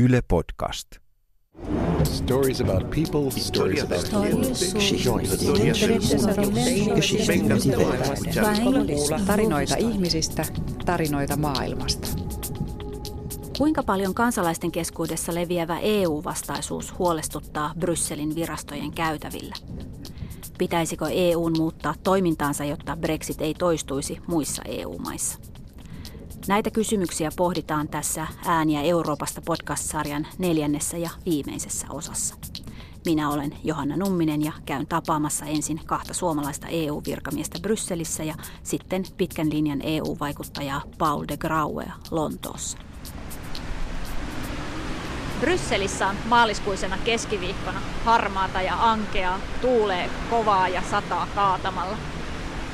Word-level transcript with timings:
Yle 0.00 0.22
Podcast. 0.28 0.86
Stories 2.04 2.60
about 2.60 2.90
people, 2.90 3.30
stories 3.30 3.82
about 3.82 4.10
Tarinoita 9.26 9.76
ihmisistä, 9.76 10.44
tarinoita 10.84 11.36
maailmasta. 11.36 12.08
Kuinka 13.58 13.82
paljon 13.82 14.14
kansalaisten 14.14 14.72
keskuudessa 14.72 15.34
leviävä 15.34 15.78
EU-vastaisuus 15.78 16.98
huolestuttaa 16.98 17.72
Brysselin 17.78 18.34
virastojen 18.34 18.90
käytävillä? 18.90 19.54
Pitäisikö 20.58 21.08
EUn 21.08 21.52
muuttaa 21.58 21.94
toimintaansa, 22.02 22.64
jotta 22.64 22.96
Brexit 22.96 23.40
ei 23.40 23.54
toistuisi 23.54 24.18
muissa 24.26 24.62
EU-maissa? 24.64 25.49
Näitä 26.50 26.70
kysymyksiä 26.70 27.30
pohditaan 27.36 27.88
tässä 27.88 28.26
Ääniä 28.46 28.82
Euroopasta 28.82 29.42
podcast-sarjan 29.44 30.26
neljännessä 30.38 30.96
ja 30.96 31.10
viimeisessä 31.26 31.86
osassa. 31.90 32.34
Minä 33.04 33.30
olen 33.30 33.56
Johanna 33.64 33.96
Numminen 33.96 34.42
ja 34.42 34.52
käyn 34.66 34.86
tapaamassa 34.86 35.44
ensin 35.44 35.80
kahta 35.86 36.14
suomalaista 36.14 36.66
EU-virkamiestä 36.68 37.58
Brysselissä 37.62 38.24
ja 38.24 38.34
sitten 38.62 39.02
pitkän 39.16 39.50
linjan 39.50 39.80
EU-vaikuttajaa 39.82 40.82
Paul 40.98 41.24
de 41.28 41.36
Grauea 41.36 41.92
Lontoossa. 42.10 42.78
Brysselissä 45.40 46.08
on 46.08 46.16
maaliskuisena 46.28 46.98
keskiviikkona 47.04 47.80
harmaata 48.04 48.62
ja 48.62 48.90
ankeaa, 48.90 49.40
tuulee 49.60 50.10
kovaa 50.30 50.68
ja 50.68 50.82
sataa 50.90 51.26
kaatamalla. 51.34 51.96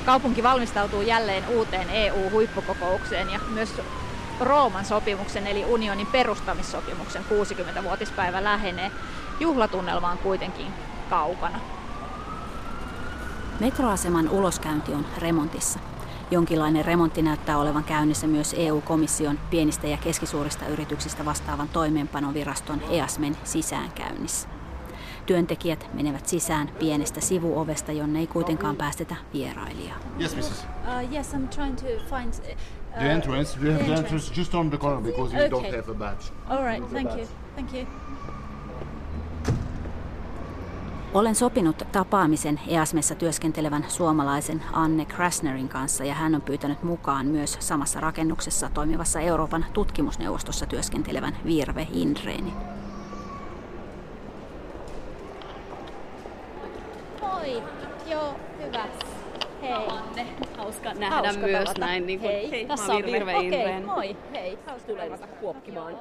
Kaupunki 0.07 0.43
valmistautuu 0.43 1.03
jälleen 1.03 1.49
uuteen 1.49 1.91
EU-huippukokoukseen 1.91 3.31
ja 3.31 3.41
myös 3.49 3.81
Rooman 4.41 4.85
sopimuksen 4.85 5.47
eli 5.47 5.65
unionin 5.65 6.07
perustamissopimuksen 6.07 7.25
60-vuotispäivä 7.31 8.45
lähenee. 8.45 8.91
Juhlatunnelma 9.41 10.11
on 10.11 10.19
kuitenkin 10.19 10.67
kaukana. 11.11 11.61
Metroaseman 13.61 14.29
uloskäynti 14.29 14.93
on 14.93 15.07
remontissa. 15.19 15.79
Jonkinlainen 16.31 16.85
remontti 16.85 17.23
näyttää 17.23 17.59
olevan 17.59 17.85
käynnissä 17.85 18.27
myös 18.27 18.55
EU-komission 18.59 19.39
pienistä 19.51 19.87
ja 19.87 19.97
keskisuurista 19.97 20.67
yrityksistä 20.67 21.25
vastaavan 21.25 21.69
toimeenpanoviraston 21.69 22.83
EASMen 22.91 23.37
sisäänkäynnissä. 23.45 24.56
Työntekijät 25.27 25.87
menevät 25.95 26.27
sisään 26.29 26.69
pienestä 26.79 27.21
sivuovesta, 27.21 27.93
jonne 27.93 28.19
ei 28.19 28.27
kuitenkaan 28.27 28.77
päästetä 28.77 29.17
vierailijaa. 29.35 29.97
Yes, 30.21 30.37
Mrs. 30.37 30.67
Uh, 31.05 31.13
yes, 31.15 31.35
I'm 31.35 31.49
trying 31.49 31.77
to 31.77 31.87
find. 32.17 32.29
Uh, 32.29 32.57
The 32.99 33.13
entrance. 33.13 33.59
You 33.63 33.73
have 33.73 33.85
the 33.85 33.95
entrance. 33.95 34.33
just 34.37 34.55
on 34.55 34.71
the 34.71 34.79
corner 34.79 35.03
because 35.03 35.37
you 35.37 35.49
don't 35.49 35.67
Okay. 35.67 35.81
have 35.81 35.91
a 35.91 35.95
badge. 35.95 36.33
All 36.49 36.65
right, 36.65 36.91
thank 36.91 37.11
you, 37.19 37.27
thank 37.55 37.75
you. 37.75 37.87
Olen 41.15 41.35
sopinut 41.35 41.83
tapaamisen 41.93 42.61
EASMessa 42.69 43.15
työskentelevän 43.15 43.85
suomalaisen 43.89 44.63
Anne 44.73 45.05
Krasnerin 45.05 45.69
kanssa 45.69 46.05
ja 46.05 46.15
hän 46.15 46.35
on 46.35 46.43
pyytänyt 46.43 46.83
mukaan 46.83 47.27
myös 47.27 47.57
samassa 47.61 48.01
rakennuksessa 48.01 48.71
toimivassa 48.75 49.21
Euroopan 49.21 49.67
tutkimusneuvostossa 49.73 50.67
työskentelevän 50.67 51.37
Virve 51.45 51.87
Indreeni. 51.93 52.53
Moi, 57.47 57.63
joo, 58.07 58.35
hyvä. 58.67 58.85
Hei. 59.63 59.73
Hauska 60.57 60.95
nähdä 60.95 61.17
Hauska 61.17 61.41
myös 61.47 61.65
tavata. 61.65 61.81
näin. 61.81 62.07
Niin 62.07 62.21
kuin, 62.21 62.51
Hei. 62.51 62.67
Tässä 62.67 62.93
on 62.93 63.03
Virve 63.05 63.35
Okei, 63.37 63.45
Indreen. 63.45 63.85
moi. 63.85 64.17
Hei, 64.33 64.59
hauska 64.67 64.93
tavata 64.93 65.27
kuokkimaan. 65.27 65.99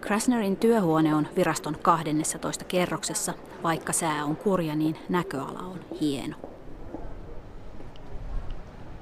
Krasnerin 0.00 0.56
työhuone 0.56 1.14
on 1.14 1.28
viraston 1.36 1.76
12 1.82 2.64
kerroksessa. 2.64 3.34
Vaikka 3.62 3.92
sää 3.92 4.24
on 4.24 4.36
kurja, 4.36 4.74
niin 4.74 4.96
näköala 5.08 5.58
on 5.58 5.80
hieno. 6.00 6.36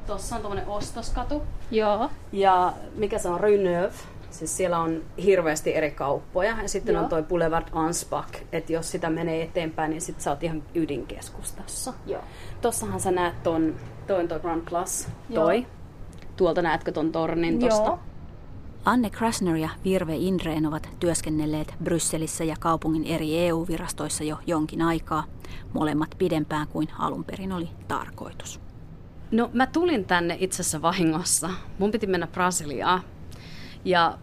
Tuossa 0.06 0.36
on 0.36 0.42
tuommoinen 0.42 0.68
ostoskatu. 0.68 1.42
Joo. 1.70 2.10
Ja 2.32 2.72
mikä 2.94 3.18
se 3.18 3.28
on? 3.28 3.40
Neuve. 3.40 3.92
Siis 4.36 4.56
siellä 4.56 4.78
on 4.78 5.02
hirveästi 5.24 5.74
eri 5.74 5.90
kauppoja. 5.90 6.56
Ja 6.62 6.68
sitten 6.68 6.94
Joo. 6.94 7.02
on 7.02 7.08
toi 7.08 7.22
Boulevard 7.22 7.68
Ansbach. 7.72 8.42
Että 8.52 8.72
jos 8.72 8.90
sitä 8.90 9.10
menee 9.10 9.42
eteenpäin, 9.42 9.90
niin 9.90 10.00
sit 10.00 10.20
sä 10.20 10.30
oot 10.30 10.42
ihan 10.42 10.62
ydinkeskustassa. 10.74 11.94
Joo. 12.06 12.22
Tossahan 12.60 13.00
sä 13.00 13.10
näet 13.10 13.42
ton, 13.42 13.74
toi 14.06 14.20
on 14.20 14.28
toi 14.28 14.40
Grand 14.40 14.62
Place, 14.70 15.08
Joo. 15.30 15.44
toi. 15.44 15.66
Tuolta 16.36 16.62
näetkö 16.62 16.92
ton 16.92 17.12
tornin 17.12 17.58
tosta? 17.58 17.84
Joo. 17.84 17.98
Anne 18.84 19.10
Krasner 19.10 19.56
ja 19.56 19.68
Virve 19.84 20.16
Indreen 20.16 20.66
ovat 20.66 20.88
työskennelleet 21.00 21.74
Brysselissä 21.84 22.44
ja 22.44 22.56
kaupungin 22.60 23.04
eri 23.04 23.38
EU-virastoissa 23.38 24.24
jo 24.24 24.36
jonkin 24.46 24.82
aikaa, 24.82 25.24
molemmat 25.72 26.14
pidempään 26.18 26.68
kuin 26.68 26.88
alun 26.98 27.24
perin 27.24 27.52
oli 27.52 27.68
tarkoitus. 27.88 28.60
No 29.30 29.50
mä 29.52 29.66
tulin 29.66 30.04
tänne 30.04 30.36
itse 30.40 30.62
asiassa 30.62 30.82
vahingossa. 30.82 31.50
Mun 31.78 31.90
piti 31.90 32.06
mennä 32.06 32.26
Brasiliaan. 32.26 33.00
Ja 33.84 34.18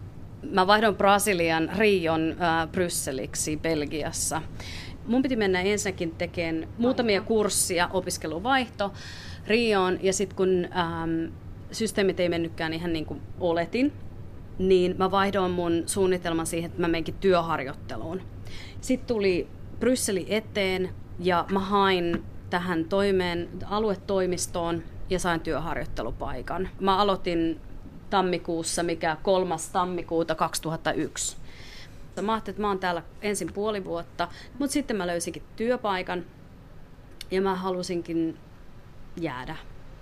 mä 0.50 0.66
vaihdoin 0.66 0.96
Brasilian 0.96 1.70
Rion 1.78 2.36
äh, 2.40 2.68
Brysseliksi 2.68 3.56
Belgiassa. 3.56 4.42
Mun 5.06 5.22
piti 5.22 5.36
mennä 5.36 5.60
ensinnäkin 5.60 6.10
tekemään 6.10 6.68
muutamia 6.78 7.20
kurssia, 7.20 7.88
opiskeluvaihto 7.92 8.92
Rioon. 9.46 9.98
Ja 10.02 10.12
sitten 10.12 10.36
kun 10.36 10.68
ähm, 10.76 11.32
systeemit 11.72 12.20
ei 12.20 12.28
mennytkään 12.28 12.72
ihan 12.72 12.92
niin 12.92 13.06
kuin 13.06 13.20
oletin, 13.40 13.92
niin 14.58 14.94
mä 14.98 15.10
vaihdoin 15.10 15.50
mun 15.50 15.82
suunnitelman 15.86 16.46
siihen, 16.46 16.68
että 16.68 16.80
mä 16.80 16.88
menenkin 16.88 17.14
työharjoitteluun. 17.20 18.22
Sitten 18.80 19.06
tuli 19.06 19.48
Brysseli 19.80 20.26
eteen 20.28 20.90
ja 21.18 21.46
mä 21.50 21.60
hain 21.60 22.22
tähän 22.50 22.84
toimeen 22.84 23.48
aluetoimistoon 23.66 24.82
ja 25.10 25.18
sain 25.18 25.40
työharjoittelupaikan. 25.40 26.68
Mä 26.80 26.96
aloitin 26.96 27.60
tammikuussa, 28.14 28.82
mikä 28.82 29.16
kolmas 29.22 29.68
tammikuuta 29.68 30.34
2001. 30.34 31.36
Mä 32.22 32.32
ajattelin, 32.32 32.54
että 32.54 32.62
mä 32.62 32.68
oon 32.68 32.78
täällä 32.78 33.02
ensin 33.22 33.52
puoli 33.52 33.84
vuotta, 33.84 34.28
mutta 34.58 34.72
sitten 34.72 34.96
mä 34.96 35.06
löysinkin 35.06 35.42
työpaikan 35.56 36.24
ja 37.30 37.42
mä 37.42 37.54
halusinkin 37.54 38.38
jäädä. 39.20 39.56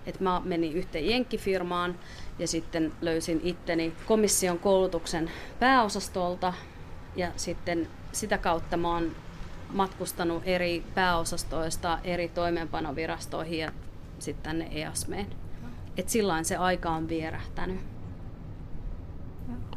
Et 0.06 0.20
mä 0.20 0.42
menin 0.44 0.72
yhteen 0.72 1.06
jenkkifirmaan 1.06 1.98
ja 2.38 2.48
sitten 2.48 2.92
löysin 3.00 3.40
itteni 3.44 3.92
komission 4.06 4.58
koulutuksen 4.58 5.30
pääosastolta 5.58 6.52
ja 7.16 7.32
sitten 7.36 7.88
sitä 8.12 8.38
kautta 8.38 8.76
mä 8.76 8.88
oon 8.88 9.16
matkustanut 9.70 10.42
eri 10.46 10.84
pääosastoista 10.94 11.98
eri 12.04 12.28
toimeenpanovirastoihin 12.28 13.58
ja 13.58 13.72
sitten 14.18 14.42
tänne 14.42 14.68
EASMeen. 14.72 15.26
Et 15.96 16.08
silloin 16.08 16.44
se 16.44 16.56
aika 16.56 16.90
on 16.90 17.08
vierähtänyt. 17.08 17.91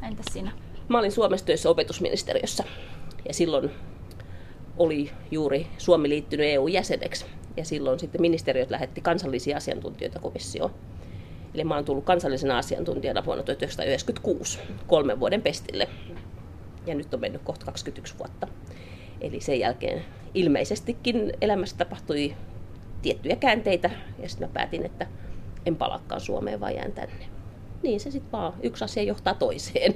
Entäs 0.07 0.25
sinä? 0.31 0.51
Mä 0.87 0.99
olin 0.99 1.11
Suomessa 1.11 1.45
töissä 1.45 1.69
opetusministeriössä 1.69 2.63
ja 3.27 3.33
silloin 3.33 3.71
oli 4.77 5.11
juuri 5.31 5.67
Suomi 5.77 6.09
liittynyt 6.09 6.47
EU-jäseneksi 6.49 7.25
ja 7.57 7.65
silloin 7.65 7.99
sitten 7.99 8.21
ministeriöt 8.21 8.71
lähetti 8.71 9.01
kansallisia 9.01 9.57
asiantuntijoita 9.57 10.19
komissioon. 10.19 10.71
Eli 11.53 11.63
mä 11.63 11.73
olen 11.73 11.85
tullut 11.85 12.05
kansallisena 12.05 12.57
asiantuntijana 12.57 13.25
vuonna 13.25 13.43
1996 13.43 14.59
kolmen 14.87 15.19
vuoden 15.19 15.41
pestille 15.41 15.87
ja 16.85 16.95
nyt 16.95 17.13
on 17.13 17.19
mennyt 17.19 17.41
kohta 17.41 17.65
21 17.65 18.15
vuotta. 18.17 18.47
Eli 19.21 19.41
sen 19.41 19.59
jälkeen 19.59 20.05
ilmeisestikin 20.33 21.33
elämässä 21.41 21.77
tapahtui 21.77 22.35
tiettyjä 23.01 23.35
käänteitä 23.35 23.89
ja 24.19 24.29
sitten 24.29 24.47
mä 24.47 24.53
päätin, 24.53 24.85
että 24.85 25.07
en 25.65 25.75
palakkaan 25.75 26.21
Suomeen, 26.21 26.59
vaan 26.59 26.75
jään 26.75 26.91
tänne. 26.91 27.34
Niin 27.85 27.99
se 27.99 28.11
sitten 28.11 28.31
vaan, 28.31 28.53
yksi 28.63 28.83
asia 28.83 29.03
johtaa 29.03 29.33
toiseen. 29.33 29.95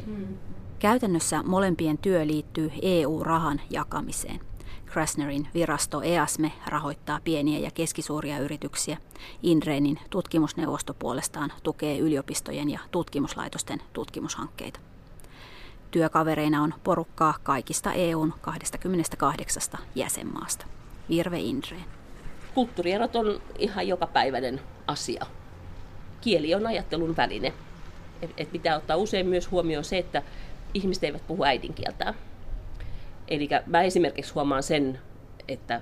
Käytännössä 0.80 1.44
molempien 1.44 1.98
työ 1.98 2.28
liittyy 2.28 2.72
EU-rahan 2.82 3.62
jakamiseen. 3.70 4.40
Krasnerin 4.86 5.48
virasto 5.54 6.02
EASME 6.02 6.52
rahoittaa 6.68 7.20
pieniä 7.24 7.60
ja 7.60 7.72
keskisuuria 7.72 8.40
yrityksiä. 8.40 8.98
Inreenin 9.44 10.00
tutkimusneuvosto 10.10 10.94
puolestaan 10.94 11.52
tukee 11.64 11.98
yliopistojen 11.98 12.70
ja 12.70 12.80
tutkimuslaitosten 12.92 13.82
tutkimushankkeita. 13.94 14.80
Työkavereina 15.92 16.64
on 16.64 16.74
porukkaa 16.84 17.34
kaikista 17.44 17.94
EUn 17.94 18.34
28 18.42 19.64
jäsenmaasta. 19.96 20.66
Virve 21.10 21.40
Indreen. 21.40 21.86
Kulttuurierot 22.54 23.16
on 23.16 23.42
ihan 23.58 23.88
jokapäiväinen 23.88 24.62
asia. 24.88 25.26
Kieli 26.22 26.56
on 26.56 26.68
ajattelun 26.68 27.18
väline. 27.18 27.54
Et, 28.22 28.32
et 28.38 28.52
pitää 28.52 28.76
ottaa 28.76 28.98
usein 28.98 29.28
myös 29.28 29.52
huomioon 29.52 29.84
se, 29.84 29.98
että 29.98 30.24
ihmiset 30.74 31.04
eivät 31.04 31.28
puhu 31.28 31.44
äidinkieltään. 31.44 32.14
Eli 33.28 33.50
mä 33.66 33.82
esimerkiksi 33.82 34.34
huomaan 34.34 34.64
sen, 34.64 35.00
että 35.48 35.82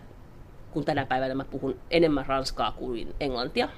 kun 0.71 0.85
tänä 0.85 1.05
päivänä 1.05 1.35
mä 1.35 1.45
puhun 1.45 1.79
enemmän 1.91 2.25
ranskaa 2.25 2.71
kuin 2.71 3.15
englantia, 3.19 3.69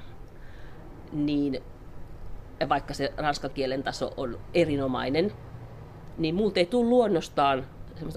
niin 1.11 1.63
vaikka 2.69 2.93
se 2.93 3.13
ranskan 3.17 3.51
kielen 3.51 3.83
taso 3.83 4.13
on 4.17 4.39
erinomainen, 4.53 5.33
niin 6.17 6.35
multa 6.35 6.59
ei 6.59 6.65
tule 6.65 6.89
luonnostaan 6.89 7.65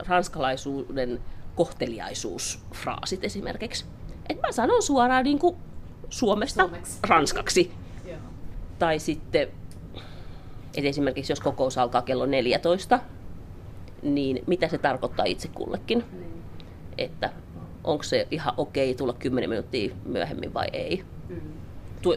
ranskalaisuuden 0.07 1.21
kohteliaisuusfraasit 1.55 3.25
esimerkiksi. 3.25 3.85
Et 4.29 4.41
mä 4.41 4.53
sanon 4.53 4.83
suoraan 4.83 5.25
niin 5.25 5.39
kuin 5.39 5.57
Suomesta 6.09 6.63
Suomeksi. 6.63 6.99
ranskaksi. 7.09 7.73
Joo. 8.07 8.19
Tai 8.79 8.99
sitten, 8.99 9.49
että 10.77 10.89
esimerkiksi 10.89 11.33
jos 11.33 11.41
kokous 11.41 11.79
alkaa 11.79 12.03
kello 12.03 12.27
14, 12.27 13.01
niin 14.03 14.43
mitä 14.47 14.69
se 14.69 14.79
tarkoittaa 14.79 15.25
itse 15.25 15.49
kullekin. 15.49 16.05
Niin. 16.13 16.43
Että 16.99 17.31
onko 17.85 18.03
se 18.03 18.27
ihan 18.31 18.55
okei 18.57 18.95
tulla 18.95 19.13
10 19.13 19.51
minuuttia 19.51 19.95
myöhemmin 20.05 20.55
vai 20.55 20.67
ei. 20.73 21.05
Mm. 21.29 21.41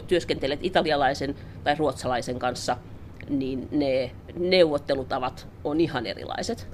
Työskentelet 0.07 0.60
italialaisen 0.63 1.36
tai 1.63 1.75
ruotsalaisen 1.75 2.40
kanssa, 2.40 2.78
niin 3.30 3.68
ne 3.72 4.12
neuvottelutavat 4.40 5.48
on 5.63 5.81
ihan 5.81 6.06
erilaiset. 6.06 6.68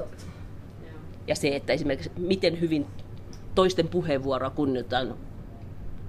Ja 1.28 1.36
se, 1.36 1.56
että 1.56 1.74
esimerkiksi 1.74 2.12
miten 2.18 2.62
hyvin 2.62 2.86
toisten 3.56 3.88
puheenvuoroa 3.88 4.50
kunnioitetaan 4.50 5.18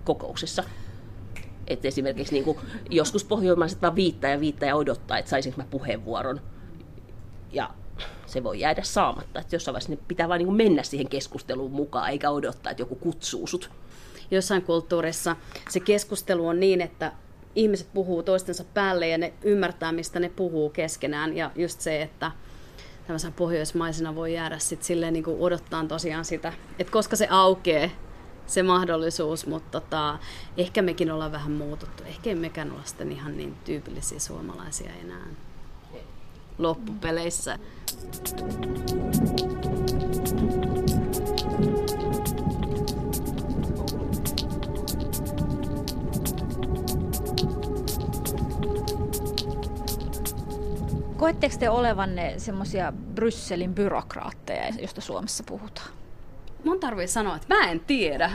kokouksessa. 0.04 0.64
Että 1.66 1.88
esimerkiksi 1.88 2.32
niin 2.32 2.44
kuin, 2.44 2.58
joskus 2.90 3.24
pohjoimaiset 3.24 3.82
vaan 3.82 3.94
viittää 3.94 4.30
ja 4.30 4.40
viittää 4.40 4.68
ja 4.68 4.76
odottaa, 4.76 5.18
että 5.18 5.30
saisinko 5.30 5.56
mä 5.56 5.66
puheenvuoron. 5.70 6.40
Ja 7.52 7.70
se 8.26 8.44
voi 8.44 8.60
jäädä 8.60 8.82
saamatta. 8.82 9.40
Että 9.40 9.56
jossain 9.56 9.72
vaiheessa 9.72 10.04
pitää 10.08 10.28
vain 10.28 10.38
niin 10.38 10.54
mennä 10.54 10.82
siihen 10.82 11.08
keskusteluun 11.08 11.72
mukaan, 11.72 12.10
eikä 12.10 12.30
odottaa, 12.30 12.70
että 12.70 12.82
joku 12.82 12.94
kutsuu 12.94 13.46
sut. 13.46 13.70
Jossain 14.30 14.62
kulttuurissa 14.62 15.36
se 15.68 15.80
keskustelu 15.80 16.46
on 16.46 16.60
niin, 16.60 16.80
että 16.80 17.12
ihmiset 17.54 17.88
puhuu 17.94 18.22
toistensa 18.22 18.64
päälle 18.74 19.08
ja 19.08 19.18
ne 19.18 19.32
ymmärtää, 19.42 19.92
mistä 19.92 20.20
ne 20.20 20.28
puhuu 20.28 20.70
keskenään. 20.70 21.36
Ja 21.36 21.50
just 21.56 21.80
se, 21.80 22.02
että 22.02 22.30
tämmöisenä 23.06 23.32
pohjoismaisena 23.36 24.14
voi 24.14 24.34
jäädä 24.34 24.58
sit 24.58 24.82
silleen 24.82 25.12
niin 25.12 25.24
odottaa 25.26 25.84
tosiaan 25.84 26.24
sitä, 26.24 26.52
että 26.78 26.92
koska 26.92 27.16
se 27.16 27.26
aukeaa 27.30 27.90
se 28.46 28.62
mahdollisuus, 28.62 29.46
mutta 29.46 29.80
tota, 29.80 30.18
ehkä 30.56 30.82
mekin 30.82 31.12
ollaan 31.12 31.32
vähän 31.32 31.52
muututtu. 31.52 32.02
Ehkä 32.04 32.30
emmekään 32.30 32.72
ole 32.72 32.80
sitten 32.84 33.12
ihan 33.12 33.36
niin 33.36 33.54
tyypillisiä 33.64 34.18
suomalaisia 34.18 34.90
enää 35.02 35.26
loppupeleissä. 36.58 37.58
Koetteko 51.16 51.56
te 51.58 51.70
olevanne 51.70 52.34
semmoisia 52.36 52.92
Brysselin 53.14 53.74
byrokraatteja, 53.74 54.68
josta 54.80 55.00
Suomessa 55.00 55.44
puhutaan? 55.46 56.01
Mun 56.64 56.80
tarvii 56.80 57.08
sanoa, 57.08 57.36
että 57.36 57.54
mä 57.54 57.70
en 57.70 57.80
tiedä. 57.80 58.30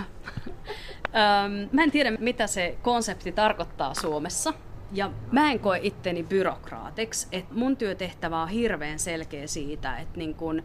mä 1.73 1.83
en 1.83 1.91
tiedä, 1.91 2.11
mitä 2.19 2.47
se 2.47 2.77
konsepti 2.81 3.31
tarkoittaa 3.31 3.93
Suomessa. 3.93 4.53
Ja 4.91 5.11
mä 5.31 5.51
en 5.51 5.59
koe 5.59 5.79
itteni 5.83 6.23
byrokraatiksi, 6.23 7.27
että 7.31 7.53
mun 7.53 7.77
työtehtävä 7.77 8.41
on 8.41 8.49
hirveän 8.49 8.99
selkeä 8.99 9.47
siitä, 9.47 9.97
että 9.97 10.17
niin 10.17 10.35
kun 10.35 10.63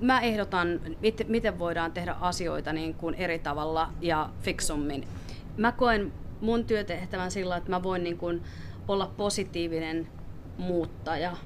mä 0.00 0.20
ehdotan, 0.20 0.80
miten 1.26 1.58
voidaan 1.58 1.92
tehdä 1.92 2.16
asioita 2.20 2.72
niin 2.72 2.94
kuin 2.94 3.14
eri 3.14 3.38
tavalla 3.38 3.90
ja 4.00 4.30
fiksummin. 4.42 5.08
Mä 5.56 5.72
koen 5.72 6.12
mun 6.40 6.64
työtehtävän 6.64 7.30
sillä, 7.30 7.56
että 7.56 7.70
mä 7.70 7.82
voin 7.82 8.04
niin 8.04 8.18
kuin 8.18 8.42
olla 8.88 9.12
positiivinen 9.16 10.08
muuttaja. 10.58 11.36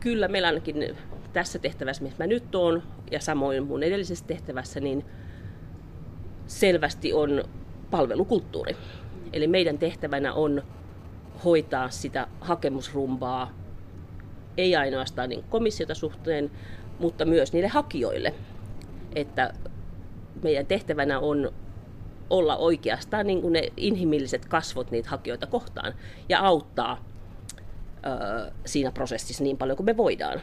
Kyllä 0.00 0.28
meillä 0.28 0.48
ainakin 0.48 0.96
tässä 1.32 1.58
tehtävässä, 1.58 2.02
missä 2.02 2.24
mä 2.24 2.26
nyt 2.26 2.54
oon, 2.54 2.82
ja 3.10 3.20
samoin 3.20 3.66
mun 3.66 3.82
edellisessä 3.82 4.24
tehtävässä, 4.24 4.80
niin 4.80 5.04
selvästi 6.46 7.12
on 7.12 7.44
palvelukulttuuri. 7.90 8.76
Eli 9.32 9.46
meidän 9.46 9.78
tehtävänä 9.78 10.32
on 10.34 10.62
hoitaa 11.44 11.90
sitä 11.90 12.26
hakemusrumbaa, 12.40 13.52
ei 14.56 14.76
ainoastaan 14.76 15.28
niin 15.28 15.44
komissiota 15.50 15.94
suhteen, 15.94 16.50
mutta 16.98 17.24
myös 17.24 17.52
niille 17.52 17.68
hakijoille. 17.68 18.34
Että 19.14 19.52
meidän 20.42 20.66
tehtävänä 20.66 21.18
on 21.18 21.52
olla 22.30 22.56
oikeastaan 22.56 23.26
niin 23.26 23.42
kuin 23.42 23.52
ne 23.52 23.72
inhimilliset 23.76 24.46
kasvot 24.46 24.90
niitä 24.90 25.10
hakijoita 25.10 25.46
kohtaan 25.46 25.94
ja 26.28 26.40
auttaa 26.40 27.04
ö, 28.06 28.50
siinä 28.66 28.92
prosessissa 28.92 29.44
niin 29.44 29.58
paljon 29.58 29.76
kuin 29.76 29.84
me 29.84 29.96
voidaan. 29.96 30.40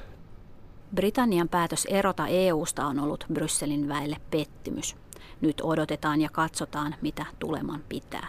Britannian 0.95 1.49
päätös 1.49 1.85
erota 1.85 2.27
EUsta 2.27 2.85
on 2.85 2.99
ollut 2.99 3.25
Brysselin 3.33 3.87
väelle 3.87 4.17
pettymys. 4.31 4.95
Nyt 5.41 5.61
odotetaan 5.63 6.21
ja 6.21 6.29
katsotaan, 6.29 6.95
mitä 7.01 7.25
tuleman 7.39 7.83
pitää. 7.89 8.27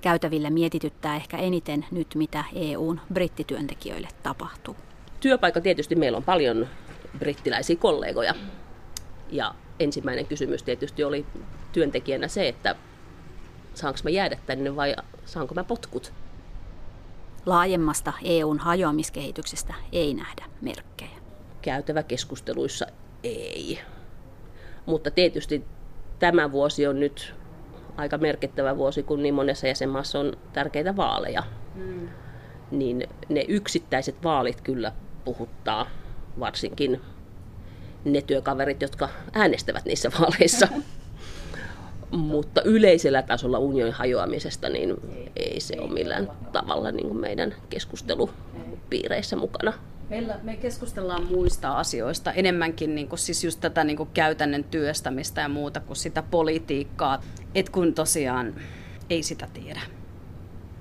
Käytävillä 0.00 0.50
mietityttää 0.50 1.16
ehkä 1.16 1.36
eniten 1.36 1.86
nyt, 1.90 2.14
mitä 2.14 2.44
EUn 2.54 3.00
brittityöntekijöille 3.12 4.08
tapahtuu. 4.22 4.76
Työpaikka 5.20 5.60
tietysti 5.60 5.94
meillä 5.94 6.16
on 6.16 6.24
paljon 6.24 6.66
brittiläisiä 7.18 7.76
kollegoja. 7.76 8.34
Ja 9.30 9.54
ensimmäinen 9.80 10.26
kysymys 10.26 10.62
tietysti 10.62 11.04
oli 11.04 11.26
työntekijänä 11.72 12.28
se, 12.28 12.48
että 12.48 12.76
saanko 13.74 14.00
mä 14.04 14.10
jäädä 14.10 14.38
tänne 14.46 14.76
vai 14.76 14.96
saanko 15.24 15.54
mä 15.54 15.64
potkut. 15.64 16.12
Laajemmasta 17.46 18.12
EUn 18.24 18.58
hajoamiskehityksestä 18.58 19.74
ei 19.92 20.14
nähdä 20.14 20.44
merkkejä. 20.60 20.97
Käytävä 21.62 22.02
keskusteluissa 22.02 22.86
ei. 23.22 23.78
Mutta 24.86 25.10
tietysti 25.10 25.64
tämä 26.18 26.52
vuosi 26.52 26.86
on 26.86 27.00
nyt 27.00 27.34
aika 27.96 28.18
merkittävä 28.18 28.76
vuosi, 28.76 29.02
kun 29.02 29.22
niin 29.22 29.34
monessa 29.34 29.66
jäsenmaassa 29.66 30.18
on 30.18 30.36
tärkeitä 30.52 30.96
vaaleja. 30.96 31.42
Mm. 31.74 32.08
Niin 32.70 33.08
ne 33.28 33.44
yksittäiset 33.48 34.24
vaalit 34.24 34.60
kyllä 34.60 34.92
puhuttaa 35.24 35.86
varsinkin 36.40 37.00
ne 38.04 38.22
työkaverit, 38.22 38.82
jotka 38.82 39.08
äänestävät 39.32 39.84
niissä 39.84 40.10
vaaleissa. 40.20 40.68
Mutta 42.10 42.62
yleisellä 42.62 43.22
tasolla 43.22 43.58
unionin 43.58 43.94
hajoamisesta 43.94 44.68
niin 44.68 44.96
ei 45.36 45.60
se 45.60 45.80
ole 45.80 45.92
millään 45.92 46.30
tavalla 46.52 46.90
niin 46.90 47.06
kuin 47.06 47.20
meidän 47.20 47.54
keskustelupiireissä 47.70 49.36
mukana. 49.36 49.72
Meillä, 50.10 50.38
me 50.42 50.56
keskustellaan 50.56 51.26
muista 51.26 51.78
asioista, 51.78 52.32
enemmänkin 52.32 52.94
niin 52.94 53.08
kuin, 53.08 53.18
siis 53.18 53.44
just 53.44 53.60
tätä 53.60 53.84
niin 53.84 53.96
kuin 53.96 54.08
käytännön 54.14 54.64
työstämistä 54.64 55.40
ja 55.40 55.48
muuta 55.48 55.80
kuin 55.80 55.96
sitä 55.96 56.22
politiikkaa. 56.22 57.22
Et 57.54 57.68
kun 57.68 57.94
tosiaan 57.94 58.54
ei 59.10 59.22
sitä 59.22 59.48
tiedä, 59.52 59.80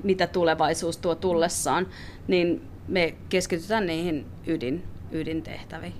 mitä 0.04 0.28
tulevaisuus 0.28 0.98
tuo 0.98 1.16
tullessaan, 1.16 1.88
niin 2.28 2.62
me 2.88 3.16
keskitytään 3.30 3.86
niihin 3.86 4.26
ydin, 4.48 4.84
ydintehtäviin. 5.12 5.94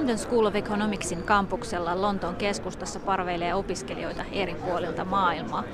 London 0.00 0.18
School 0.18 0.46
of 0.46 0.54
Economicsin 0.54 1.22
kampuksella 1.22 2.02
Lontoon 2.02 2.36
keskustassa 2.36 3.00
parveilee 3.00 3.54
opiskelijoita 3.54 4.24
eri 4.32 4.54
puolilta 4.54 5.04
maailmaa. 5.04 5.64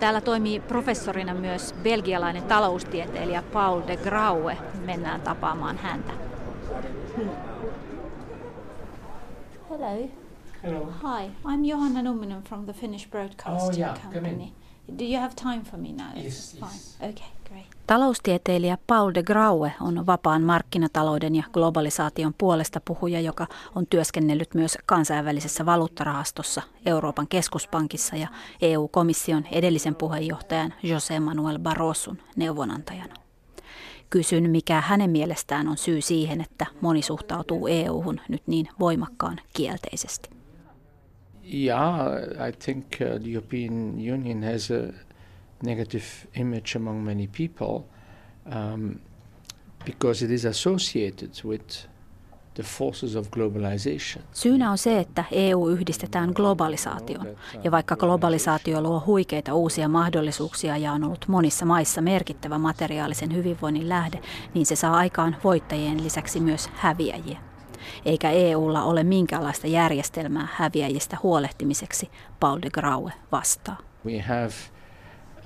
Täällä 0.00 0.20
toimii 0.20 0.60
professorina 0.60 1.34
myös 1.34 1.74
belgialainen 1.82 2.42
taloustieteilijä 2.42 3.42
Paul 3.42 3.82
de 3.86 3.96
Graue. 3.96 4.58
Mennään 4.84 5.20
tapaamaan 5.20 5.78
häntä. 5.78 6.12
Hello. 9.70 10.08
Hello. 10.62 10.86
Hi, 10.86 11.30
I'm 11.44 11.64
Johanna 11.64 12.02
Numminen 12.02 12.42
from 12.42 12.64
the 12.64 12.72
Finnish 12.72 13.10
Broadcasting 13.10 13.72
oh, 13.72 13.78
yeah. 13.78 14.12
Company. 14.12 14.52
Do 14.98 15.04
you 15.04 15.20
have 15.20 15.34
time 15.34 15.62
for 15.70 15.80
me 15.80 15.92
now? 15.92 16.24
Yes, 16.24 16.52
Fine. 16.52 16.72
yes. 16.72 16.96
Okay, 17.00 17.12
great. 17.12 17.33
Taloustieteilijä 17.86 18.78
Paul 18.86 19.10
de 19.14 19.22
Graue 19.22 19.72
on 19.80 20.06
vapaan 20.06 20.42
markkinatalouden 20.42 21.34
ja 21.34 21.42
globalisaation 21.52 22.34
puolesta 22.38 22.80
puhuja, 22.84 23.20
joka 23.20 23.46
on 23.74 23.86
työskennellyt 23.86 24.54
myös 24.54 24.78
kansainvälisessä 24.86 25.66
valuuttarahastossa, 25.66 26.62
Euroopan 26.86 27.28
keskuspankissa 27.28 28.16
ja 28.16 28.28
EU-komission 28.62 29.44
edellisen 29.52 29.94
puheenjohtajan 29.94 30.74
José 30.82 31.20
Manuel 31.20 31.58
Barroson 31.58 32.18
neuvonantajana. 32.36 33.14
Kysyn, 34.10 34.50
mikä 34.50 34.80
hänen 34.80 35.10
mielestään 35.10 35.68
on 35.68 35.76
syy 35.76 36.00
siihen, 36.00 36.40
että 36.40 36.66
moni 36.80 37.02
suhtautuu 37.02 37.66
EU-hun 37.66 38.20
nyt 38.28 38.42
niin 38.46 38.68
voimakkaan 38.80 39.40
kielteisesti. 39.56 40.30
Yeah, 41.54 41.96
I 42.48 42.52
think 42.64 42.84
uh, 42.84 43.20
the 43.20 43.30
European 43.34 43.94
Union 44.14 44.42
has 44.52 44.70
a 44.70 45.13
negative 45.62 46.04
image 46.34 46.76
among 46.76 47.04
many 47.04 47.28
people. 47.28 47.84
Um, 48.56 49.00
because 49.84 50.24
it 50.24 50.30
is 50.30 50.44
associated 50.44 51.30
with 51.44 51.86
the 52.54 52.62
forces 52.62 53.16
of 53.16 53.30
globalization. 53.30 54.24
Syynä 54.32 54.70
on 54.70 54.78
se, 54.78 54.98
että 54.98 55.24
EU 55.30 55.68
yhdistetään 55.68 56.30
globalisaation. 56.34 57.26
Ja 57.64 57.70
vaikka 57.70 57.96
globalisaatio 57.96 58.80
luo 58.80 59.02
huikeita 59.06 59.54
uusia 59.54 59.88
mahdollisuuksia 59.88 60.76
ja 60.76 60.92
on 60.92 61.04
ollut 61.04 61.24
monissa 61.28 61.66
maissa 61.66 62.02
merkittävä 62.02 62.58
materiaalisen 62.58 63.34
hyvinvoinnin 63.34 63.88
lähde, 63.88 64.20
niin 64.54 64.66
se 64.66 64.76
saa 64.76 64.96
aikaan 64.96 65.36
voittajien 65.44 66.04
lisäksi 66.04 66.40
myös 66.40 66.70
häviäjiä. 66.74 67.38
Eikä 68.04 68.30
EUlla 68.30 68.82
ole 68.82 69.04
minkäänlaista 69.04 69.66
järjestelmää 69.66 70.48
häviäjistä 70.52 71.16
huolehtimiseksi, 71.22 72.10
Paul 72.40 72.58
de 72.62 72.70
Graue 72.70 73.12
vastaa. 73.32 73.78
We 74.06 74.20
have 74.20 74.52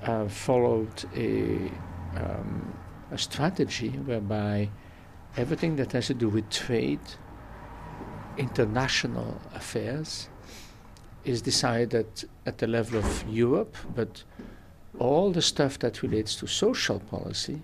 uh, 0.03 0.27
followed 0.27 1.05
a, 1.15 1.71
um, 2.15 2.73
a 3.11 3.17
strategy 3.17 3.89
whereby 3.89 4.69
everything 5.37 5.75
that 5.75 5.91
has 5.91 6.07
to 6.07 6.13
do 6.13 6.29
with 6.29 6.49
trade, 6.49 6.99
international 8.37 9.39
affairs, 9.53 10.29
is 11.25 11.41
decided 11.41 12.07
at 12.45 12.57
the 12.57 12.67
level 12.67 12.99
of 12.99 13.25
Europe, 13.29 13.75
but 13.95 14.23
all 14.97 15.31
the 15.31 15.41
stuff 15.41 15.77
that 15.79 16.01
relates 16.01 16.35
to 16.35 16.47
social 16.47 16.99
policy 16.99 17.61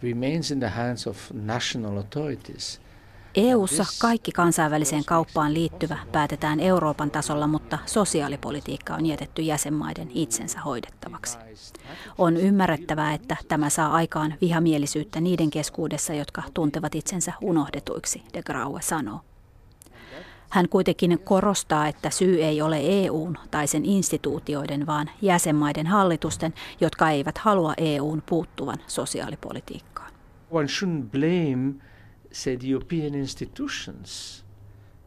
remains 0.00 0.50
in 0.50 0.60
the 0.60 0.70
hands 0.70 1.06
of 1.06 1.32
national 1.32 1.98
authorities. 1.98 2.78
EU:ssa 3.34 3.84
kaikki 4.00 4.32
kansainväliseen 4.32 5.04
kauppaan 5.04 5.54
liittyvä 5.54 5.98
päätetään 6.12 6.60
Euroopan 6.60 7.10
tasolla, 7.10 7.46
mutta 7.46 7.78
sosiaalipolitiikka 7.86 8.94
on 8.94 9.06
jätetty 9.06 9.42
jäsenmaiden 9.42 10.10
itsensä 10.14 10.60
hoidettavaksi. 10.60 11.38
On 12.18 12.36
ymmärrettävää, 12.36 13.14
että 13.14 13.36
tämä 13.48 13.70
saa 13.70 13.92
aikaan 13.92 14.34
vihamielisyyttä 14.40 15.20
niiden 15.20 15.50
keskuudessa, 15.50 16.14
jotka 16.14 16.42
tuntevat 16.54 16.94
itsensä 16.94 17.32
unohdetuiksi, 17.42 18.22
de 18.34 18.42
Graue 18.42 18.82
sanoo. 18.82 19.20
Hän 20.50 20.68
kuitenkin 20.68 21.18
korostaa, 21.24 21.88
että 21.88 22.10
syy 22.10 22.44
ei 22.44 22.62
ole 22.62 22.80
EUn 22.82 23.38
tai 23.50 23.66
sen 23.66 23.84
instituutioiden, 23.84 24.86
vaan 24.86 25.10
jäsenmaiden 25.22 25.86
hallitusten, 25.86 26.54
jotka 26.80 27.10
eivät 27.10 27.38
halua 27.38 27.74
EUn 27.76 28.22
puuttuvan 28.26 28.78
sosiaalipolitiikkaan. 28.86 30.12
One 30.50 30.66
shouldn't 30.66 31.10
blame 31.10 31.74
say, 32.34 32.56
the 32.56 32.66
European 32.66 33.14
institutions. 33.14 34.42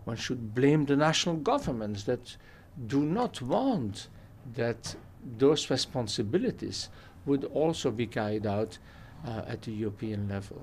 One 0.06 0.18
should 0.18 0.40
blame 0.56 0.86
the 0.86 0.96
national 0.96 1.38
governments 1.38 2.04
that 2.04 2.38
do 2.92 3.00
not 3.00 3.42
want 3.42 4.10
that 4.56 4.98
those 5.40 5.70
responsibilities 5.70 6.90
would 7.26 7.44
also 7.54 7.92
be 7.92 8.08
carried 8.08 8.46
out 8.46 8.80
uh, 9.26 9.54
at 9.54 9.62
the 9.62 9.72
European 9.72 10.28
level. 10.30 10.58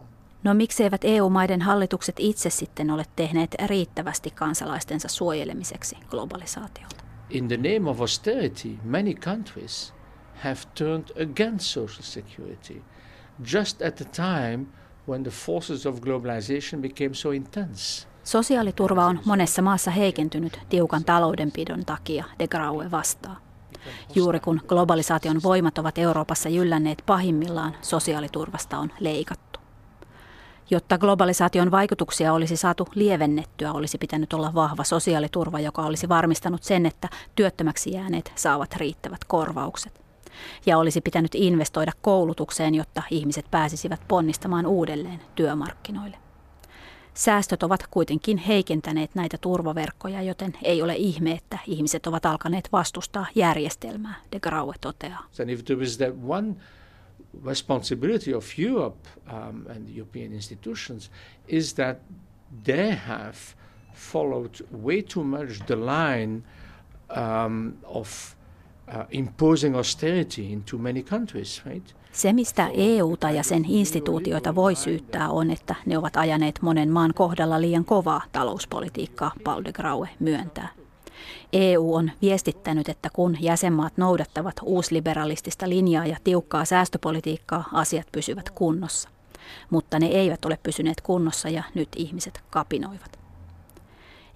No 0.45 0.55
mikseivät 0.55 1.05
EU-maiden 1.05 1.63
hallitukset 1.63 2.17
itse 2.19 2.51
sitten 2.51 2.91
ole 2.91 3.05
tehneet 3.17 3.55
riittävästi 3.67 4.31
kansalaistensa 4.31 5.09
suojelemiseksi 5.09 5.97
globalisaatiolta? 6.11 7.05
In 7.31 7.49
the 7.49 7.57
name 7.57 7.91
of 7.91 8.01
austerity, 8.01 8.69
many 8.85 9.15
countries 9.15 9.95
have 10.45 10.61
turned 10.75 11.23
against 11.23 11.67
social 11.67 12.03
security 12.03 12.83
just 13.45 13.83
at 13.83 13.97
the 13.97 14.05
time 14.05 14.67
when 15.09 15.23
the 15.23 15.31
forces 15.31 15.87
of 15.87 16.01
globalization 16.01 16.81
became 16.81 17.15
so 17.15 17.31
intense. 17.31 18.07
Sosiaaliturva 18.25 19.07
on 19.07 19.21
monessa 19.25 19.63
maassa 19.63 19.91
heikentynyt 19.91 20.61
tiukan 20.69 21.05
taloudenpidon 21.05 21.85
takia, 21.85 22.25
de 22.39 22.49
Graue 22.49 22.91
vastaa. 22.91 23.37
Juuri 24.15 24.41
kun 24.41 24.61
globalisaation 24.69 25.43
voimat 25.43 25.79
ovat 25.79 25.99
Euroopassa 25.99 26.49
jyllänneet 26.49 27.03
pahimmillaan, 27.07 27.77
sosiaaliturvasta 27.83 28.79
on 28.79 28.91
leikattu. 29.01 29.61
Jotta 30.71 30.99
globalisaation 30.99 31.71
vaikutuksia 31.71 32.33
olisi 32.33 32.57
saatu 32.57 32.89
lievennettyä, 32.95 33.73
olisi 33.73 33.99
pitänyt 33.99 34.33
olla 34.33 34.55
vahva 34.55 34.85
sosiaaliturva, 34.85 35.61
joka 35.61 35.83
olisi 35.83 36.09
varmistanut 36.09 36.63
sen, 36.63 36.87
että 36.87 37.09
työttömäksi 37.35 37.93
jääneet 37.93 38.33
saavat 38.35 38.77
riittävät 38.77 39.25
korvaukset 39.25 40.04
ja 40.67 40.79
olisi 40.79 41.01
pitänyt 41.01 41.35
investoida 41.35 41.93
koulutukseen, 42.03 42.75
jotta 42.75 43.03
ihmiset 43.11 43.47
pääsisivät 43.51 44.01
ponnistamaan 44.09 44.67
uudelleen 44.67 45.21
työmarkkinoille. 45.35 46.17
Säästöt 47.15 47.63
ovat 47.63 47.87
kuitenkin 47.91 48.39
heikentäneet 48.39 49.15
näitä 49.15 49.39
turvaverkkoja, 49.41 50.23
joten 50.23 50.53
ei 50.63 50.83
ole 50.83 50.95
ihme, 50.97 51.33
että 51.33 51.59
ihmiset 51.67 52.07
ovat 52.07 52.27
alkaneet 52.27 52.69
vastustaa 52.73 53.27
järjestelmää, 53.35 54.15
de 54.33 54.41
Graue 54.41 54.75
toteaa. 54.81 55.27
responsibility 57.45 58.33
of 58.33 58.59
Europe 58.59 59.09
um, 59.27 59.67
and 59.69 59.89
European 59.97 60.33
institutions 60.33 61.11
is 61.49 61.75
that 61.75 61.99
they 62.65 62.91
have 62.91 63.37
followed 63.93 64.61
way 64.83 65.03
too 65.03 65.25
much 65.25 65.67
the 65.67 65.77
line 65.77 66.43
um, 67.17 67.77
of 67.85 68.37
uh? 68.89 69.05
Se, 72.13 72.33
mistä 72.33 72.71
EUta 72.75 73.31
ja 73.31 73.43
sen 73.43 73.65
instituutioita 73.69 74.55
voi 74.55 74.75
syyttää, 74.75 75.29
on, 75.29 75.51
että 75.51 75.75
ne 75.87 75.99
ovat 75.99 76.17
ajaneet 76.17 76.59
monen 76.63 76.91
maan 76.91 77.15
kohdalla 77.15 77.61
liian 77.61 77.85
kovaa 77.85 78.23
talouspolitiikkaa, 78.33 79.33
Paul 79.45 79.65
de 79.65 79.73
Graue 79.73 80.09
myöntää. 80.21 80.69
EU 81.53 81.95
on 81.95 82.11
viestittänyt, 82.23 82.89
että 82.89 83.09
kun 83.13 83.37
jäsenmaat 83.41 83.97
noudattavat 83.97 84.55
uusliberalistista 84.63 85.69
linjaa 85.69 86.07
ja 86.07 86.17
tiukkaa 86.25 86.65
säästöpolitiikkaa, 86.65 87.69
asiat 87.73 88.07
pysyvät 88.13 88.51
kunnossa. 88.51 89.09
Mutta 89.71 89.99
ne 89.99 90.07
eivät 90.07 90.45
ole 90.45 90.59
pysyneet 90.63 91.01
kunnossa 91.01 91.49
ja 91.49 91.63
nyt 91.75 91.89
ihmiset 91.97 92.41
kapinoivat. 92.51 93.24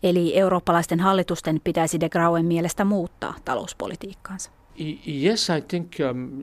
Eli 0.03 0.37
eurooppalaisten 0.37 1.01
hallitusten 1.01 1.61
pitäisi 1.65 2.01
de 2.01 2.09
Grauen 2.09 2.47
mielestä 2.47 2.85
muuttaa 2.85 3.35
talouspolitiikkaansa. 3.45 4.51
Yes, 5.07 5.49
I 5.51 5.61
think 5.69 5.93
um, 6.11 6.43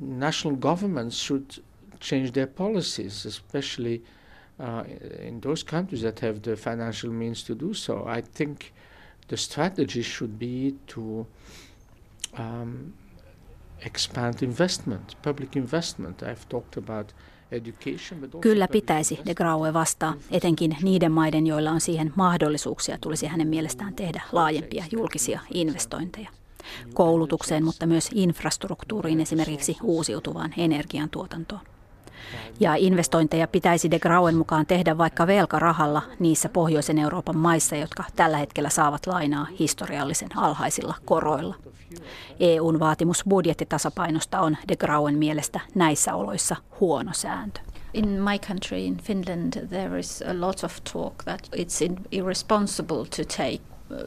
national 0.00 0.56
governments 0.56 1.26
should 1.26 1.50
change 2.00 2.30
their 2.32 2.48
policies, 2.48 3.26
especially 3.26 4.02
uh, 4.58 5.26
in 5.26 5.40
those 5.40 5.66
countries 5.66 6.02
that 6.02 6.20
have 6.20 6.40
the 6.40 6.56
financial 6.56 7.12
means 7.12 7.44
to 7.44 7.54
do 7.60 7.74
so. 7.74 8.04
I 8.18 8.22
think 8.22 8.60
the 9.28 9.36
strategy 9.36 10.02
should 10.02 10.38
be 10.38 10.74
to 10.86 11.26
um, 12.38 12.92
expand 13.80 14.42
investment, 14.42 15.14
public 15.22 15.56
investment. 15.56 16.22
I've 16.22 16.48
talked 16.48 16.76
about 16.76 17.12
Kyllä 18.40 18.68
pitäisi, 18.68 19.18
de 19.26 19.34
Graue 19.34 19.72
vastaa. 19.74 20.14
Etenkin 20.30 20.76
niiden 20.82 21.12
maiden, 21.12 21.46
joilla 21.46 21.70
on 21.70 21.80
siihen 21.80 22.12
mahdollisuuksia, 22.16 22.98
tulisi 23.00 23.26
hänen 23.26 23.48
mielestään 23.48 23.94
tehdä 23.94 24.22
laajempia 24.32 24.84
julkisia 24.92 25.40
investointeja. 25.54 26.30
Koulutukseen, 26.94 27.64
mutta 27.64 27.86
myös 27.86 28.08
infrastruktuuriin, 28.14 29.20
esimerkiksi 29.20 29.76
uusiutuvaan 29.82 30.54
energiantuotantoon. 30.56 31.60
Ja 32.60 32.74
investointeja 32.74 33.48
pitäisi 33.48 33.90
de 33.90 33.98
Grauen 33.98 34.36
mukaan 34.36 34.66
tehdä 34.66 34.98
vaikka 34.98 35.26
velkarahalla 35.26 36.02
niissä 36.18 36.48
pohjoisen 36.48 36.98
Euroopan 36.98 37.36
maissa, 37.36 37.76
jotka 37.76 38.04
tällä 38.16 38.36
hetkellä 38.36 38.70
saavat 38.70 39.06
lainaa 39.06 39.46
historiallisen 39.58 40.28
alhaisilla 40.36 40.94
koroilla. 41.04 41.54
EUn 42.40 42.80
vaatimus 42.80 43.24
budjettitasapainosta 43.28 44.40
on 44.40 44.56
de 44.68 44.76
Grauen 44.76 45.18
mielestä 45.18 45.60
näissä 45.74 46.14
oloissa 46.14 46.56
huono 46.80 47.12
sääntö. 47.12 47.60
In 47.94 48.08
my 48.08 48.38
country, 48.38 48.78
in 48.78 48.96
Finland, 48.96 49.66
there 49.68 49.98
is 49.98 50.22
a 50.22 50.40
lot 50.40 50.64
of 50.64 50.72
talk 50.92 51.24
that 51.24 51.48
it's 51.56 52.02
irresponsible 52.12 53.06
to 53.16 53.24
take 53.36 53.60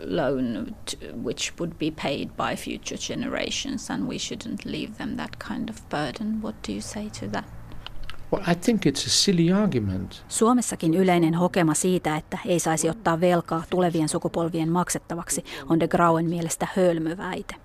loan 0.06 0.76
which 1.24 1.54
would 1.60 1.74
be 1.80 1.92
paid 1.92 2.30
by 2.38 2.56
future 2.56 2.98
generations 2.98 3.90
and 3.90 4.08
we 4.08 4.18
shouldn't 4.18 4.66
leave 4.66 4.98
them 4.98 5.16
that 5.16 5.40
kind 5.40 5.70
of 5.70 5.90
burden. 5.90 6.42
What 6.42 6.56
do 6.68 6.74
you 6.74 6.82
say 6.82 7.10
to 7.10 7.28
that? 7.28 7.46
Well, 8.34 8.44
I 8.52 8.56
think 8.56 8.86
it's 8.86 9.06
a 9.06 9.10
silly 9.10 9.52
argument. 9.52 10.26
Suomessakin 10.28 10.94
yleinen 10.94 11.34
hokema 11.34 11.74
siitä, 11.74 12.16
että 12.16 12.38
ei 12.46 12.60
saisi 12.60 12.90
ottaa 12.90 13.22
velkaa 13.22 13.64
tulevien 13.70 14.10
sukupolvien 14.10 14.70
maksettavaksi, 14.70 15.46
on 15.70 15.80
de 15.80 15.88
Grauen 15.88 16.30
mielestä 16.30 16.68
hölmöväite. 16.76 17.56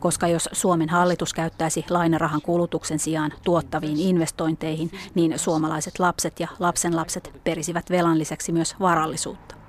Koska 0.00 0.28
jos 0.28 0.48
Suomen 0.52 0.88
hallitus 0.88 1.34
käyttäisi 1.34 1.84
lainarahan 1.90 2.42
kulutuksen 2.42 2.98
sijaan 2.98 3.32
tuottaviin 3.44 3.96
investointeihin, 3.96 4.90
niin 5.14 5.38
suomalaiset 5.38 5.98
lapset 5.98 6.40
ja 6.40 6.48
lapsenlapset 6.58 7.40
perisivät 7.44 7.90
velan 7.90 8.18
lisäksi 8.18 8.52
myös 8.52 8.74
varallisuutta. 8.80 9.59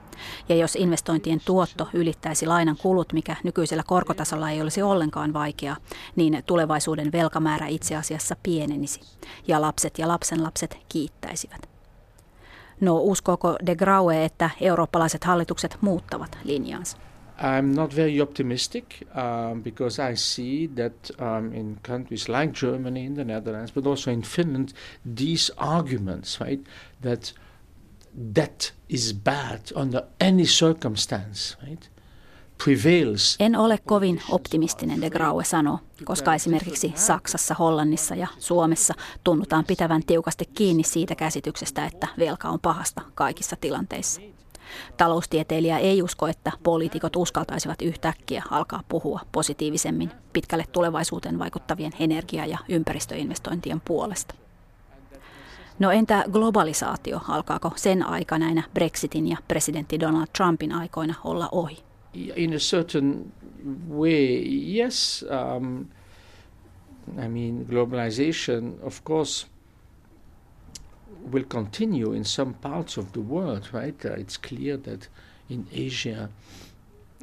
Ja 0.50 0.56
jos 0.56 0.76
investointien 0.76 1.42
tuotto 1.46 1.88
ylittäisi 1.94 2.46
lainan 2.46 2.78
kulut, 2.82 3.14
mikä 3.14 3.36
nykyisellä 3.44 3.84
korkotasolla 3.88 4.50
ei 4.50 4.62
olisi 4.62 4.82
ollenkaan 4.82 5.34
vaikeaa, 5.34 5.78
niin 6.16 6.44
tulevaisuuden 6.46 7.12
velkamäärä 7.12 7.68
itse 7.68 7.96
asiassa 7.96 8.36
pienenisi 8.44 9.02
ja 9.48 9.62
lapset 9.62 10.00
ja 10.00 10.08
lapsenlapset 10.08 10.78
kiittäisivät. 10.90 11.70
No 12.82 12.98
uskooko 12.98 13.56
de 13.66 13.76
Graue, 13.76 14.26
että 14.26 14.50
eurooppalaiset 14.62 15.24
hallitukset 15.24 15.78
muuttavat 15.82 16.38
linjaansa? 16.44 16.98
I'm 17.42 17.76
not 17.76 17.96
very 17.96 18.22
optimistic 18.22 18.84
um, 19.16 19.64
because 19.64 20.12
I 20.12 20.16
see 20.16 20.68
that 20.76 21.12
um, 21.20 21.54
in 21.54 21.80
countries 21.88 22.30
like 22.30 22.54
Germany, 22.54 23.06
in 23.06 23.16
the 23.16 23.24
Netherlands, 23.24 23.72
but 23.72 23.88
also 23.88 24.12
in 24.12 24.22
Finland, 24.22 24.70
these 25.16 25.54
arguments, 25.58 26.40
right, 26.40 26.68
that 27.02 27.34
debt 28.36 28.74
is 28.90 29.20
bad 29.24 29.60
under 29.76 30.02
any 30.30 30.44
circumstance, 30.44 31.58
right. 31.68 31.92
En 33.40 33.56
ole 33.56 33.78
kovin 33.86 34.22
optimistinen, 34.30 35.02
de 35.02 35.10
Graue 35.10 35.44
sanoo, 35.44 35.80
koska 36.06 36.36
esimerkiksi 36.36 36.94
Saksassa, 36.96 37.54
Hollannissa 37.54 38.16
ja 38.16 38.28
Suomessa 38.40 38.94
tunnutaan 39.24 39.66
pitävän 39.66 40.04
tiukasti 40.06 40.46
kiinni 40.46 40.84
siitä 40.84 41.16
käsityksestä, 41.16 41.86
että 41.86 42.08
velka 42.20 42.50
on 42.50 42.60
pahasta 42.60 43.02
kaikissa 43.16 43.56
tilanteissa. 43.56 44.22
Taloustieteilijä 44.98 45.78
ei 45.78 46.02
usko, 46.02 46.28
että 46.28 46.52
poliitikot 46.64 47.16
uskaltaisivat 47.16 47.82
yhtäkkiä 47.82 48.44
alkaa 48.50 48.84
puhua 48.90 49.20
positiivisemmin 49.32 50.12
pitkälle 50.34 50.66
tulevaisuuteen 50.72 51.40
vaikuttavien 51.40 51.92
energia- 52.00 52.46
ja 52.46 52.58
ympäristöinvestointien 52.70 53.82
puolesta. 53.82 54.36
No 55.80 55.92
entä 55.92 56.24
globalisaatio? 56.32 57.22
Alkaako 57.28 57.72
sen 57.76 58.06
aika 58.06 58.38
näinä 58.38 58.64
Brexitin 58.74 59.28
ja 59.28 59.38
presidentti 59.48 60.00
Donald 60.00 60.28
Trumpin 60.38 60.72
aikoina 60.72 61.16
olla 61.24 61.50
ohi? 61.52 61.84
In 62.36 62.54
a 62.54 62.58
certain 62.58 63.32
way, 63.90 64.44
yes. 64.78 65.26
Um, 65.58 65.86
I 67.18 67.28
mean, 67.28 67.66
globalization, 67.70 68.80
of 68.82 69.04
course, 69.04 69.48
will 71.32 71.46
continue 71.50 72.18
in 72.18 72.26
some 72.26 72.54
parts 72.54 72.98
of 72.98 73.12
the 73.12 73.22
world, 73.22 73.64
right? 73.74 74.06
Uh, 74.06 74.12
it's 74.12 74.38
clear 74.50 74.78
that 74.78 75.10
in 75.50 75.68
Asia, 75.72 76.30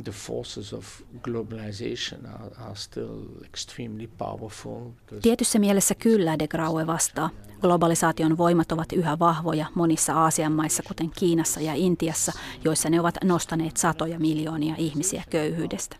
the 0.05 0.13
forces 0.13 0.73
of 0.75 1.03
globalization 1.23 2.27
are, 2.27 2.51
are 2.59 2.75
still 2.75 3.23
extremely 3.45 4.09
powerful. 4.19 4.91
Tietyssä 5.23 5.59
mielessä 5.59 5.95
kyllä 5.95 6.39
de 6.39 6.49
Graue 6.49 6.87
vastaa. 6.87 7.31
Globalisaation 7.61 8.39
voimat 8.39 8.73
ovat 8.73 8.93
yhä 8.93 9.19
vahvoja 9.19 9.67
monissa 9.75 10.15
Aasian 10.15 10.53
maissa, 10.53 10.83
kuten 10.83 11.11
Kiinassa 11.11 11.61
ja 11.61 11.75
Intiassa, 11.75 12.33
joissa 12.65 12.91
ne 12.91 13.01
ovat 13.01 13.15
nostaneet 13.25 13.77
satoja 13.77 14.19
miljoonia 14.19 14.75
ihmisiä 14.79 15.23
köyhyydestä. 15.31 15.97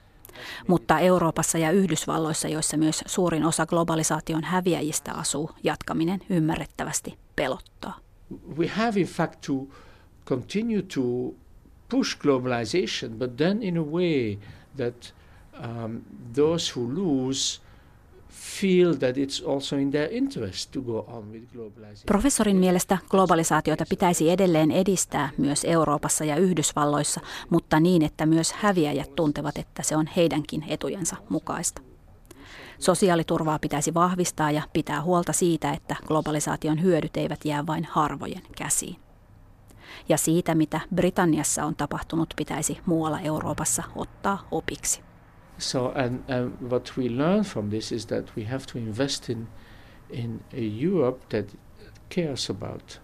Mutta 0.69 0.99
Euroopassa 0.99 1.59
ja 1.59 1.71
Yhdysvalloissa, 1.71 2.49
joissa 2.49 2.77
myös 2.77 3.05
suurin 3.07 3.45
osa 3.45 3.67
globalisaation 3.67 4.45
häviäjistä 4.45 5.13
asuu, 5.13 5.51
jatkaminen 5.63 6.21
ymmärrettävästi 6.31 7.19
pelottaa. 7.37 7.99
We 8.59 8.67
have 8.67 9.01
in 9.01 9.07
fact 9.07 9.41
to 9.47 9.53
continue 10.27 10.83
to 10.83 11.01
push 11.89 12.19
globalization, 12.19 13.19
but 13.19 13.37
then 13.37 13.63
in 13.63 13.79
a 13.79 13.83
way 13.83 14.39
that 14.77 15.15
um, 15.65 16.01
those 16.37 16.73
who 16.77 16.95
lose 16.95 17.61
feel 18.61 18.95
that 18.95 19.17
it's 19.17 19.49
also 19.49 19.77
in 19.77 19.91
their 19.91 20.09
interest 20.13 20.73
to 20.73 20.81
go 20.81 21.05
on 21.09 21.33
with 21.33 21.53
globalization. 21.53 22.07
Professorin 22.07 22.57
mielestä 22.57 22.99
globalisaatiota 23.11 23.85
pitäisi 23.89 24.31
edelleen 24.31 24.71
edistää 24.71 25.31
myös 25.39 25.65
Euroopassa 25.65 26.25
ja 26.25 26.37
Yhdysvalloissa, 26.37 27.21
mutta 27.51 27.81
niin, 27.81 28.03
että 28.03 28.27
myös 28.27 28.53
häviäjät 28.53 29.15
tuntevat, 29.17 29.59
että 29.59 29.83
se 29.83 29.97
on 29.97 30.07
heidänkin 30.17 30.65
etujensa 30.69 31.17
mukaista. 31.29 31.83
Sosiaaliturvaa 32.79 33.59
pitäisi 33.59 33.95
vahvistaa 33.95 34.51
ja 34.51 34.63
pitää 34.73 35.03
huolta 35.03 35.33
siitä, 35.33 35.73
että 35.73 35.97
globalisaation 36.07 36.83
hyödyt 36.83 37.17
eivät 37.17 37.45
jää 37.45 37.67
vain 37.67 37.85
harvojen 37.85 38.43
käsiin. 38.57 38.97
Ja 40.09 40.19
siitä, 40.19 40.55
mitä 40.55 40.81
Britanniassa 40.95 41.65
on 41.65 41.77
tapahtunut, 41.77 42.35
pitäisi 42.37 42.79
muualla 42.87 43.21
Euroopassa 43.21 43.83
ottaa 43.97 44.49
opiksi. 44.51 45.03
So, 45.59 45.93
and, 45.95 46.31
and 46.31 46.71
what 46.71 46.93
we 46.99 47.17
learn 47.17 47.45
from 47.45 47.69
this 47.69 47.93
is 47.93 48.07
that 48.07 48.33
we 48.37 48.45
have 48.45 48.65
to 48.73 48.79
invest 48.79 49.31
in, 49.31 49.49
in 50.11 50.41
a 50.53 50.85
Europe 50.85 51.27
that 51.29 51.57
cares 52.15 52.51
about 52.51 53.01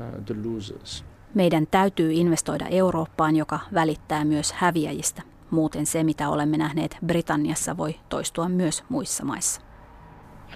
uh, 0.00 0.24
the 0.24 0.34
losers. 0.44 1.04
Meidän 1.34 1.66
täytyy 1.70 2.12
investoida 2.12 2.66
Eurooppaan, 2.66 3.36
joka 3.36 3.60
välittää 3.74 4.24
myös 4.24 4.52
häviäjistä. 4.52 5.22
Muuten 5.50 5.86
se, 5.86 6.04
mitä 6.04 6.28
olemme 6.28 6.56
nähneet 6.56 6.96
Britanniassa, 7.06 7.76
voi 7.76 8.00
toistua 8.08 8.48
myös 8.48 8.84
muissa 8.88 9.24
maissa. 9.24 9.60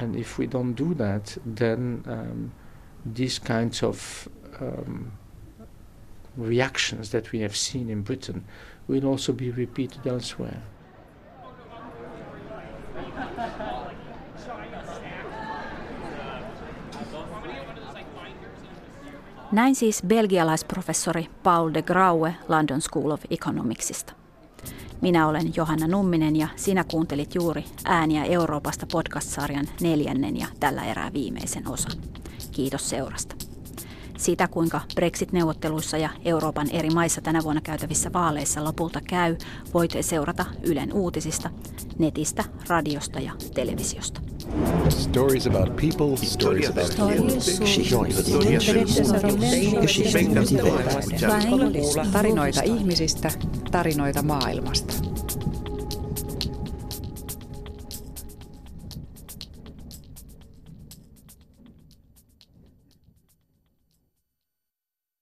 And 0.03 0.15
if 0.15 0.39
we 0.39 0.47
don't 0.47 0.77
do 0.79 0.95
that, 0.95 1.41
then 1.55 2.03
um, 2.07 2.51
these 3.15 3.43
kinds 3.43 3.83
of 3.83 4.27
um, 4.61 5.07
reactions 6.39 7.11
that 7.11 7.25
we 7.35 7.41
have 7.43 7.55
seen 7.55 7.91
in 7.91 8.05
Britain 8.05 8.43
will 8.89 9.07
also 9.07 9.33
be 9.33 9.45
repeated 9.57 10.07
elsewhere. 10.07 10.57
Näin 19.53 19.75
siis 19.75 20.03
belgialaisprofessori 20.07 21.27
Paul 21.43 21.71
de 21.75 21.83
Graue 21.83 22.35
London 22.49 22.81
School 22.81 23.11
of 23.11 23.23
Economicsista. 23.31 24.13
Minä 25.01 25.29
olen 25.29 25.53
Johanna 25.57 25.87
Numminen 25.87 26.37
ja 26.37 26.49
sinä 26.57 26.85
kuuntelit 26.85 27.35
juuri 27.35 27.65
Ääniä 27.85 28.25
Euroopasta 28.25 28.87
podcast-sarjan 28.93 29.69
neljännen 29.81 30.37
ja 30.37 30.47
tällä 30.61 30.85
erää 30.85 31.13
viimeisen 31.13 31.69
osan. 31.69 31.93
Kiitos 32.53 32.91
seurasta. 32.91 33.46
Sitä, 34.17 34.49
kuinka 34.49 34.81
Brexit-neuvotteluissa 34.95 35.97
ja 35.97 36.09
Euroopan 36.25 36.71
eri 36.71 36.91
maissa 36.91 37.21
tänä 37.21 37.43
vuonna 37.43 37.61
käytävissä 37.61 38.13
vaaleissa 38.13 38.65
lopulta 38.65 39.01
käy, 39.09 39.37
voit 39.75 39.91
seurata 40.01 40.45
Ylen 40.63 40.93
uutisista, 40.93 41.51
netistä, 41.99 42.45
radiosta 42.69 43.21
ja 43.21 43.33
televisiosta. 43.55 44.21
Stories 44.89 45.47
about 45.47 45.77
people, 45.77 46.17
stories 46.17 46.71
about 46.71 46.91
Tarinoita 52.13 52.63
ihmisistä, 52.63 53.31
tarinoita 53.71 54.23
maailmasta. 54.23 55.16